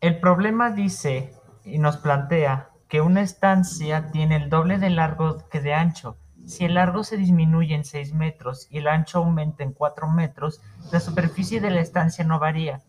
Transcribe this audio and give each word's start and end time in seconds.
El 0.00 0.20
problema 0.20 0.70
dice 0.70 1.32
y 1.64 1.78
nos 1.78 1.96
plantea 1.96 2.70
que 2.88 3.00
una 3.00 3.22
estancia 3.22 4.10
tiene 4.10 4.36
el 4.36 4.50
doble 4.50 4.78
de 4.78 4.90
largo 4.90 5.48
que 5.48 5.60
de 5.60 5.72
ancho. 5.72 6.18
Si 6.44 6.64
el 6.64 6.74
largo 6.74 7.02
se 7.02 7.16
disminuye 7.16 7.74
en 7.74 7.84
6 7.84 8.12
metros 8.12 8.68
y 8.70 8.78
el 8.78 8.88
ancho 8.88 9.18
aumenta 9.18 9.64
en 9.64 9.72
4 9.72 10.08
metros, 10.08 10.60
la 10.92 11.00
superficie 11.00 11.60
de 11.60 11.70
la 11.70 11.80
estancia 11.80 12.24
no 12.24 12.38
varía. 12.38 12.82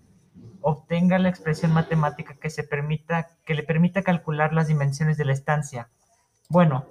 Obtenga 0.61 1.17
la 1.17 1.29
expresión 1.29 1.73
matemática 1.73 2.35
que, 2.35 2.49
se 2.49 2.63
permita, 2.63 3.29
que 3.45 3.55
le 3.55 3.63
permita 3.63 4.03
calcular 4.03 4.53
las 4.53 4.67
dimensiones 4.67 5.17
de 5.17 5.25
la 5.25 5.33
estancia. 5.33 5.89
Bueno, 6.49 6.85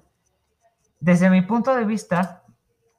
desde 0.98 1.30
mi 1.30 1.42
punto 1.42 1.76
de 1.76 1.84
vista, 1.84 2.42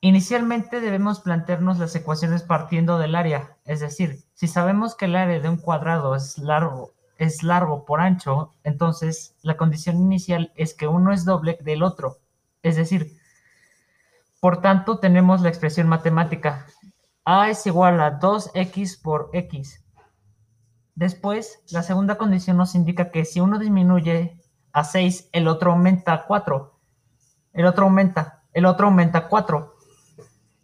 inicialmente 0.01 0.79
debemos 0.79 1.19
plantearnos 1.19 1.79
las 1.79 1.95
ecuaciones 1.95 2.43
partiendo 2.43 2.99
del 2.99 3.15
área, 3.15 3.57
es 3.65 3.79
decir, 3.79 4.19
si 4.33 4.47
sabemos 4.47 4.95
que 4.95 5.05
el 5.05 5.15
área 5.15 5.39
de 5.39 5.49
un 5.49 5.57
cuadrado 5.57 6.15
es 6.15 6.37
largo, 6.37 6.93
es 7.17 7.43
largo 7.43 7.85
por 7.85 8.01
ancho, 8.01 8.53
entonces 8.63 9.35
la 9.41 9.57
condición 9.57 9.97
inicial 9.97 10.51
es 10.55 10.73
que 10.73 10.87
uno 10.87 11.11
es 11.13 11.25
doble 11.25 11.57
del 11.61 11.83
otro, 11.83 12.17
es 12.63 12.75
decir, 12.75 13.17
por 14.39 14.61
tanto 14.61 14.99
tenemos 14.99 15.41
la 15.41 15.49
expresión 15.49 15.87
matemática 15.87 16.67
a 17.25 17.49
es 17.49 17.65
igual 17.67 17.99
a 17.99 18.19
2x 18.19 19.01
por 19.01 19.29
x. 19.33 19.83
Después, 20.95 21.59
la 21.71 21.83
segunda 21.83 22.17
condición 22.17 22.57
nos 22.57 22.73
indica 22.73 23.11
que 23.11 23.25
si 23.25 23.39
uno 23.39 23.59
disminuye 23.59 24.41
a 24.71 24.83
6, 24.83 25.29
el 25.33 25.47
otro 25.47 25.71
aumenta 25.71 26.13
a 26.13 26.25
4 26.25 26.77
el 27.57 27.65
otro 27.65 27.85
aumenta, 27.85 28.43
el 28.53 28.67
otro 28.67 28.85
aumenta 28.85 29.17
a 29.17 29.27
4. 29.29 29.73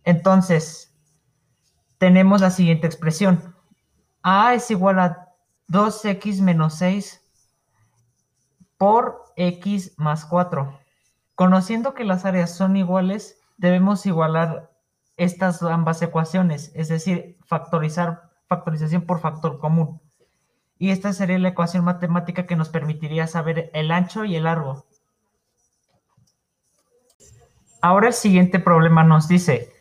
Entonces, 0.04 0.96
tenemos 1.98 2.40
la 2.42 2.52
siguiente 2.52 2.86
expresión. 2.86 3.56
A 4.22 4.54
es 4.54 4.70
igual 4.70 5.00
a 5.00 5.23
2x 5.74 6.42
menos 6.42 6.76
6 6.76 7.20
por 8.78 9.24
x 9.36 9.94
más 9.98 10.24
4. 10.26 10.80
Conociendo 11.34 11.96
que 11.96 12.04
las 12.04 12.26
áreas 12.26 12.56
son 12.56 12.78
iguales, 12.78 13.42
debemos 13.58 14.06
igualar 14.06 14.70
estas 15.18 15.64
ambas 15.64 16.00
ecuaciones, 16.04 16.72
es 16.76 16.90
decir, 16.90 17.40
factorizar 17.46 18.30
factorización 18.48 19.02
por 19.02 19.20
factor 19.20 19.58
común. 19.58 20.00
Y 20.78 20.92
esta 20.92 21.12
sería 21.12 21.40
la 21.40 21.50
ecuación 21.50 21.84
matemática 21.84 22.46
que 22.46 22.56
nos 22.56 22.70
permitiría 22.70 23.26
saber 23.26 23.72
el 23.74 23.90
ancho 23.90 24.26
y 24.26 24.36
el 24.36 24.44
largo. 24.44 24.86
Ahora 27.82 28.10
el 28.10 28.14
siguiente 28.14 28.60
problema 28.60 29.04
nos 29.04 29.28
dice, 29.28 29.73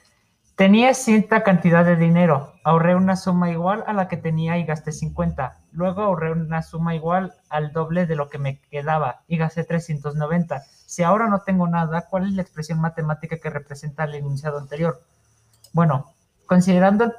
tenía 0.63 0.95
cierta 0.95 1.43
cantidad 1.43 1.85
de 1.85 1.97
dinero, 1.97 2.53
ahorré 2.63 2.95
una 2.95 3.17
suma 3.17 3.51
igual 3.51 3.83
a 3.89 3.93
la 3.93 4.07
que 4.07 4.17
tenía 4.17 4.59
y 4.59 4.65
gasté 4.65 4.93
50. 4.93 5.59
Luego 5.73 6.03
ahorré 6.03 6.31
una 6.31 6.63
suma 6.63 6.95
igual 6.95 7.35
al 7.49 7.73
doble 7.73 8.07
de 8.07 8.15
lo 8.15 8.31
que 8.31 8.39
me 8.39 8.61
quedaba 8.71 9.25
y 9.27 9.39
gasté 9.39 9.65
390. 9.65 10.63
Si 10.87 11.03
ahora 11.03 11.27
no 11.27 11.41
tengo 11.41 11.67
nada, 11.67 12.07
¿cuál 12.09 12.29
es 12.29 12.35
la 12.35 12.43
expresión 12.43 12.81
matemática 12.81 13.39
que 13.39 13.51
representa 13.51 14.05
el 14.05 14.15
enunciado 14.15 14.57
anterior? 14.57 15.05
Bueno, 15.73 16.15
considerando 16.47 17.07
el, 17.07 17.13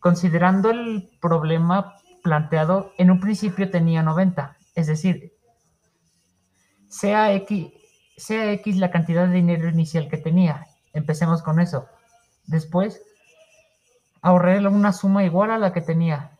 considerando 0.00 0.70
el 0.70 1.08
problema 1.20 1.94
planteado, 2.24 2.90
en 2.98 3.12
un 3.12 3.20
principio 3.20 3.70
tenía 3.70 4.02
90, 4.02 4.56
es 4.74 4.88
decir, 4.88 5.34
sea 6.88 7.32
x, 7.32 7.68
sea 8.16 8.50
X 8.54 8.76
la 8.76 8.90
cantidad 8.90 9.28
de 9.28 9.34
dinero 9.34 9.68
inicial 9.68 10.08
que 10.08 10.16
tenía. 10.16 10.66
Empecemos 10.92 11.42
con 11.42 11.60
eso. 11.60 11.86
Después, 12.46 13.00
ahorré 14.22 14.66
una 14.66 14.92
suma 14.92 15.24
igual 15.24 15.50
a 15.50 15.58
la 15.58 15.72
que 15.72 15.80
tenía. 15.80 16.32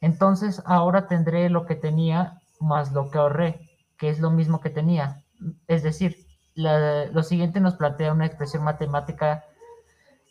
Entonces, 0.00 0.62
ahora 0.64 1.06
tendré 1.06 1.50
lo 1.50 1.66
que 1.66 1.74
tenía 1.74 2.40
más 2.60 2.92
lo 2.92 3.10
que 3.10 3.18
ahorré, 3.18 3.70
que 3.96 4.10
es 4.10 4.20
lo 4.20 4.30
mismo 4.30 4.60
que 4.60 4.70
tenía. 4.70 5.22
Es 5.66 5.82
decir, 5.82 6.26
lo 6.54 7.22
siguiente 7.22 7.60
nos 7.60 7.74
plantea 7.74 8.12
una 8.12 8.26
expresión 8.26 8.64
matemática 8.64 9.44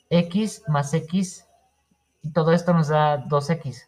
x 0.09 0.63
más 0.67 0.93
x, 0.93 1.45
y 2.21 2.31
todo 2.31 2.51
esto 2.51 2.73
nos 2.73 2.87
da 2.89 3.23
2x. 3.25 3.85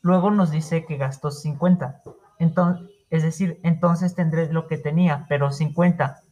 Luego 0.00 0.30
nos 0.30 0.50
dice 0.50 0.84
que 0.84 0.96
gastó 0.96 1.30
50. 1.30 2.02
Entonces, 2.38 2.88
es 3.10 3.22
decir, 3.22 3.60
entonces 3.62 4.14
tendré 4.14 4.52
lo 4.52 4.66
que 4.66 4.76
tenía, 4.76 5.26
pero 5.28 5.50
50. 5.50 6.22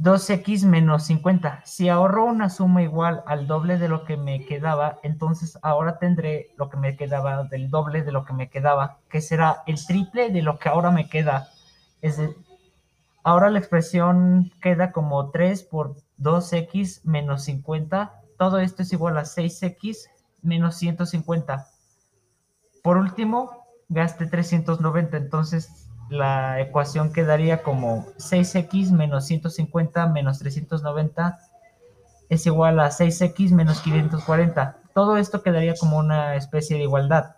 2x 0.00 0.64
menos 0.64 1.04
50. 1.04 1.60
Si 1.66 1.90
ahorro 1.90 2.24
una 2.24 2.48
suma 2.48 2.82
igual 2.82 3.22
al 3.26 3.46
doble 3.46 3.76
de 3.76 3.88
lo 3.88 4.04
que 4.04 4.16
me 4.16 4.46
quedaba, 4.46 4.98
entonces 5.02 5.58
ahora 5.60 5.98
tendré 5.98 6.54
lo 6.56 6.70
que 6.70 6.78
me 6.78 6.96
quedaba 6.96 7.44
del 7.44 7.68
doble 7.68 8.02
de 8.02 8.10
lo 8.10 8.24
que 8.24 8.32
me 8.32 8.48
quedaba, 8.48 8.98
que 9.10 9.20
será 9.20 9.62
el 9.66 9.84
triple 9.86 10.30
de 10.30 10.40
lo 10.40 10.58
que 10.58 10.70
ahora 10.70 10.90
me 10.90 11.10
queda. 11.10 11.48
Es 12.00 12.18
ahora 13.24 13.50
la 13.50 13.58
expresión 13.58 14.50
queda 14.62 14.90
como 14.90 15.30
3 15.30 15.64
por 15.64 15.96
2x 16.18 17.04
menos 17.04 17.44
50. 17.44 18.22
Todo 18.38 18.58
esto 18.58 18.82
es 18.82 18.92
igual 18.94 19.18
a 19.18 19.24
6x 19.24 20.08
menos 20.40 20.76
150. 20.76 21.66
Por 22.82 22.96
último, 22.96 23.66
gaste 23.90 24.24
390, 24.24 25.18
entonces 25.18 25.90
la 26.10 26.60
ecuación 26.60 27.12
quedaría 27.12 27.62
como 27.62 28.06
6x 28.18 28.90
menos 28.90 29.26
150 29.26 30.06
menos 30.08 30.38
390 30.40 31.38
es 32.28 32.46
igual 32.46 32.78
a 32.78 32.90
6x 32.90 33.50
menos 33.52 33.80
540. 33.80 34.78
Todo 34.94 35.16
esto 35.16 35.42
quedaría 35.42 35.74
como 35.74 35.98
una 35.98 36.36
especie 36.36 36.76
de 36.76 36.84
igualdad. 36.84 37.36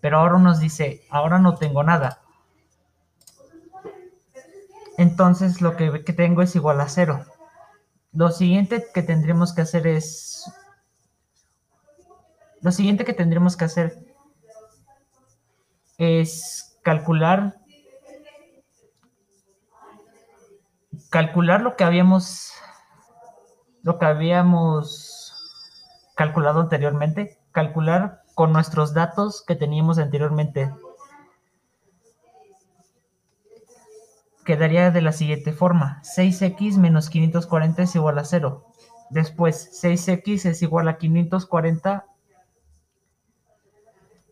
Pero 0.00 0.18
ahora 0.18 0.38
nos 0.38 0.60
dice, 0.60 1.02
ahora 1.10 1.38
no 1.38 1.56
tengo 1.56 1.82
nada. 1.82 2.20
Entonces 4.96 5.60
lo 5.60 5.76
que, 5.76 5.90
tengo 6.12 6.42
es 6.42 6.54
igual 6.54 6.80
a 6.80 6.88
cero. 6.88 7.24
Lo 8.12 8.30
siguiente 8.30 8.86
que 8.94 9.02
tendremos 9.02 9.52
que 9.52 9.62
hacer 9.62 9.88
es... 9.88 10.44
Lo 12.60 12.70
siguiente 12.70 13.04
que 13.04 13.12
tendremos 13.12 13.56
que 13.56 13.64
hacer 13.64 14.06
es 15.98 16.73
calcular 16.84 17.56
calcular 21.10 21.62
lo 21.62 21.74
que 21.74 21.82
habíamos 21.82 22.52
lo 23.82 23.98
que 23.98 24.06
habíamos 24.06 25.34
calculado 26.14 26.60
anteriormente, 26.60 27.38
calcular 27.52 28.22
con 28.34 28.52
nuestros 28.52 28.94
datos 28.94 29.44
que 29.46 29.56
teníamos 29.56 29.98
anteriormente. 29.98 30.72
Quedaría 34.44 34.90
de 34.90 35.02
la 35.02 35.12
siguiente 35.12 35.52
forma, 35.52 36.00
6x 36.02 36.78
menos 36.78 37.10
540 37.10 37.82
es 37.82 37.94
igual 37.94 38.18
a 38.18 38.24
0. 38.24 38.64
Después, 39.10 39.82
6x 39.82 40.46
es 40.46 40.62
igual 40.62 40.88
a 40.88 40.98
540 40.98 42.06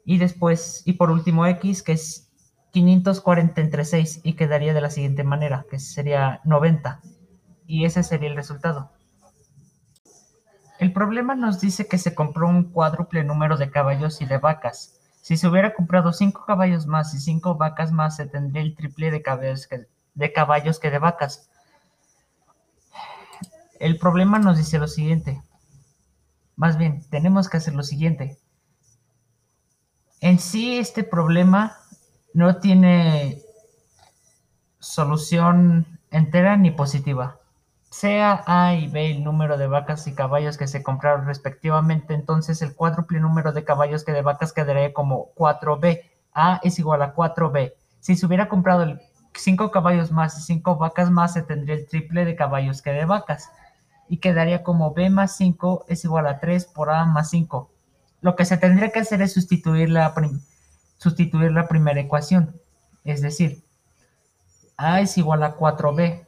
y 0.04 0.18
después, 0.18 0.82
y 0.84 0.94
por 0.94 1.10
último 1.10 1.46
X, 1.46 1.82
que 1.82 1.92
es 1.92 2.31
540 2.72 3.60
entre 3.60 3.84
6 3.84 4.20
y 4.24 4.32
quedaría 4.32 4.74
de 4.74 4.80
la 4.80 4.90
siguiente 4.90 5.24
manera, 5.24 5.66
que 5.70 5.78
sería 5.78 6.40
90. 6.44 7.00
Y 7.66 7.84
ese 7.84 8.02
sería 8.02 8.30
el 8.30 8.36
resultado. 8.36 8.90
El 10.78 10.92
problema 10.92 11.34
nos 11.34 11.60
dice 11.60 11.86
que 11.86 11.98
se 11.98 12.14
compró 12.14 12.48
un 12.48 12.64
cuádruple 12.64 13.22
número 13.24 13.56
de 13.56 13.70
caballos 13.70 14.20
y 14.20 14.26
de 14.26 14.38
vacas. 14.38 14.98
Si 15.20 15.36
se 15.36 15.46
hubiera 15.46 15.74
comprado 15.74 16.12
5 16.12 16.44
caballos 16.44 16.86
más 16.86 17.14
y 17.14 17.20
5 17.20 17.54
vacas 17.56 17.92
más, 17.92 18.16
se 18.16 18.26
tendría 18.26 18.62
el 18.62 18.74
triple 18.74 19.10
de 19.10 19.22
caballos, 19.22 19.68
que, 19.68 19.86
de 20.14 20.32
caballos 20.32 20.80
que 20.80 20.90
de 20.90 20.98
vacas. 20.98 21.48
El 23.78 23.98
problema 23.98 24.38
nos 24.38 24.58
dice 24.58 24.78
lo 24.78 24.88
siguiente. 24.88 25.42
Más 26.56 26.78
bien, 26.78 27.04
tenemos 27.10 27.48
que 27.48 27.58
hacer 27.58 27.74
lo 27.74 27.82
siguiente. 27.82 28.38
En 30.20 30.38
sí, 30.38 30.78
este 30.78 31.04
problema 31.04 31.81
no 32.34 32.56
tiene 32.56 33.42
solución 34.78 35.98
entera 36.10 36.56
ni 36.56 36.70
positiva. 36.70 37.38
Sea 37.90 38.42
A 38.46 38.74
y 38.74 38.88
B 38.88 39.10
el 39.10 39.24
número 39.24 39.58
de 39.58 39.66
vacas 39.66 40.06
y 40.06 40.14
caballos 40.14 40.56
que 40.56 40.66
se 40.66 40.82
compraron 40.82 41.26
respectivamente, 41.26 42.14
entonces 42.14 42.62
el 42.62 42.74
cuádruple 42.74 43.20
número 43.20 43.52
de 43.52 43.64
caballos 43.64 44.04
que 44.04 44.12
de 44.12 44.22
vacas 44.22 44.52
quedaría 44.52 44.92
como 44.92 45.32
4B. 45.34 46.02
A 46.34 46.60
es 46.62 46.78
igual 46.78 47.02
a 47.02 47.14
4B. 47.14 47.74
Si 48.00 48.16
se 48.16 48.26
hubiera 48.26 48.48
comprado 48.48 48.98
5 49.34 49.70
caballos 49.70 50.10
más 50.10 50.38
y 50.38 50.42
5 50.42 50.76
vacas 50.76 51.10
más, 51.10 51.34
se 51.34 51.42
tendría 51.42 51.76
el 51.76 51.86
triple 51.86 52.24
de 52.24 52.34
caballos 52.34 52.80
que 52.82 52.90
de 52.90 53.04
vacas. 53.04 53.50
Y 54.08 54.18
quedaría 54.18 54.62
como 54.62 54.94
B 54.94 55.10
más 55.10 55.36
5 55.36 55.84
es 55.88 56.04
igual 56.04 56.26
a 56.26 56.40
3 56.40 56.64
por 56.66 56.90
A 56.90 57.04
más 57.04 57.30
5 57.30 57.72
lo 58.22 58.36
que 58.36 58.46
se 58.46 58.56
tendría 58.56 58.90
que 58.90 59.00
hacer 59.00 59.20
es 59.20 59.34
sustituir 59.34 59.90
la, 59.90 60.14
sustituir 61.02 61.50
la 61.50 61.66
primera 61.66 62.00
ecuación. 62.00 62.60
Es 63.04 63.20
decir, 63.20 63.64
A 64.76 65.00
es 65.00 65.18
igual 65.18 65.42
a 65.42 65.56
4B. 65.56 66.26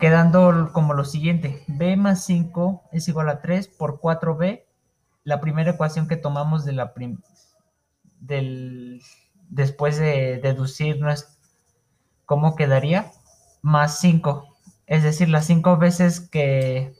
quedando 0.00 0.70
como 0.72 0.94
lo 0.94 1.04
siguiente, 1.04 1.64
b 1.66 1.96
más 1.96 2.24
5 2.24 2.84
es 2.92 3.08
igual 3.08 3.28
a 3.28 3.42
3 3.42 3.66
por 3.66 4.00
4b, 4.00 4.62
la 5.24 5.40
primera 5.40 5.72
ecuación 5.72 6.06
que 6.06 6.16
tomamos 6.16 6.64
de 6.64 6.72
la 6.72 6.94
del, 8.20 9.02
después 9.48 9.98
de 9.98 10.38
deducir 10.38 11.00
cómo 12.26 12.54
quedaría, 12.54 13.10
más 13.60 13.98
5, 13.98 14.56
es 14.86 15.02
decir, 15.02 15.28
las 15.30 15.46
5 15.46 15.78
veces 15.78 16.20
que, 16.20 16.94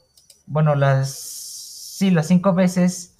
bueno, 0.45 0.75
las, 0.75 1.09
sí, 1.09 2.11
las 2.11 2.27
5 2.27 2.53
veces 2.53 3.15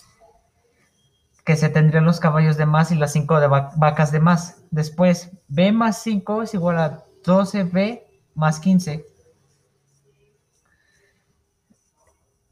que 1.50 1.56
se 1.56 1.70
tendrían 1.70 2.06
los 2.06 2.20
caballos 2.20 2.58
de 2.58 2.68
más 2.68 2.92
y 2.92 2.96
las 2.96 3.12
5 3.14 3.40
de 3.40 3.48
vacas 3.48 4.12
de 4.12 4.20
más. 4.20 4.62
Después, 4.70 5.32
b 5.48 5.72
más 5.72 6.04
5 6.04 6.44
es 6.44 6.54
igual 6.54 6.78
a 6.78 7.04
12b 7.26 8.04
más 8.36 8.60
15. 8.60 9.04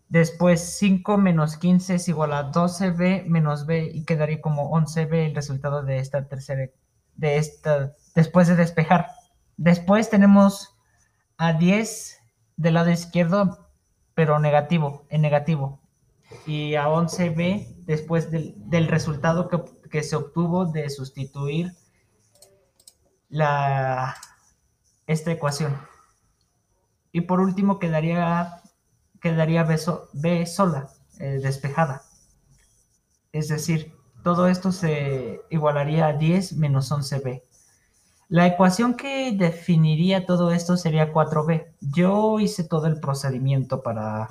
Después 0.10 0.80
5 0.80 1.16
menos 1.20 1.58
15 1.58 1.94
es 1.94 2.08
igual 2.08 2.34
a 2.34 2.52
12b 2.52 3.26
menos 3.26 3.68
b 3.68 3.92
y 3.94 4.04
quedaría 4.04 4.42
como 4.42 4.72
11b 4.72 5.28
el 5.28 5.36
resultado 5.36 5.84
de 5.84 6.00
esta 6.00 6.28
tercera, 6.28 6.68
de 7.14 7.38
esta, 7.38 7.94
después 8.16 8.48
de 8.48 8.56
despejar. 8.56 9.12
Después 9.58 10.10
tenemos 10.10 10.76
a 11.38 11.54
10 11.54 12.18
del 12.56 12.74
lado 12.74 12.90
izquierdo, 12.90 13.70
pero 14.16 14.40
negativo, 14.40 15.06
en 15.10 15.22
negativo. 15.22 15.87
Y 16.46 16.76
a 16.76 16.88
11b 16.88 17.86
después 17.86 18.30
del, 18.32 18.88
resultado 18.88 19.48
que, 19.48 19.62
que, 19.90 20.04
se 20.04 20.16
obtuvo 20.16 20.66
de 20.66 20.90
sustituir 20.90 21.74
la, 23.30 24.16
esta 25.06 25.32
ecuación. 25.32 25.78
Y 27.12 27.22
por 27.22 27.40
último 27.40 27.80
quedaría 27.80 28.62
quedaría 29.20 29.64
B, 29.64 29.80
B 30.14 30.46
sola, 30.46 30.90
eh, 31.20 31.40
despejada. 31.42 32.04
Es 33.32 33.48
decir, 33.48 33.94
todo 34.24 34.48
esto 34.48 34.72
se 34.72 35.42
igualaría 35.50 36.08
a 36.08 36.14
10 36.14 36.54
menos 36.54 36.92
11b. 36.92 37.44
La 38.30 38.46
ecuación 38.46 38.96
que 38.96 39.32
definiría 39.32 40.26
todo 40.26 40.52
esto 40.52 40.76
sería 40.76 41.14
4b. 41.14 41.76
Yo 41.80 42.40
hice 42.40 42.64
todo 42.64 42.88
el 42.88 43.00
procedimiento 43.00 43.82
para 43.82 44.30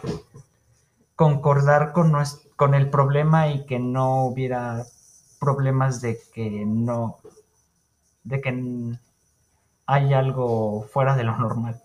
concordar 1.17 1.93
con, 1.93 2.13
con 2.57 2.75
el 2.75 2.91
problema 2.91 3.49
y 3.49 3.65
que 3.65 3.79
no 3.79 4.27
hubiera 4.27 4.85
problemas 5.41 6.01
de 6.01 6.19
que 6.33 6.65
no, 6.67 7.17
de 8.23 8.41
que 8.41 8.97
hay 9.87 10.15
algo 10.15 10.87
fuera 10.93 11.17
de 11.17 11.25
lo 11.25 11.37
normal. 11.37 11.83